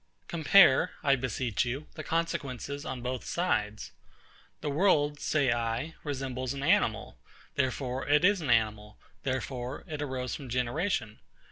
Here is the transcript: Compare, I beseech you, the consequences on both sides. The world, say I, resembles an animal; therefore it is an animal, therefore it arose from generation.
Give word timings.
Compare, 0.27 0.93
I 1.03 1.15
beseech 1.15 1.63
you, 1.63 1.85
the 1.93 2.03
consequences 2.03 2.85
on 2.85 3.03
both 3.03 3.23
sides. 3.23 3.91
The 4.61 4.69
world, 4.71 5.19
say 5.19 5.51
I, 5.53 5.93
resembles 6.03 6.55
an 6.55 6.63
animal; 6.63 7.19
therefore 7.53 8.07
it 8.07 8.25
is 8.25 8.41
an 8.41 8.49
animal, 8.49 8.97
therefore 9.21 9.83
it 9.85 10.01
arose 10.01 10.33
from 10.33 10.49
generation. 10.49 11.19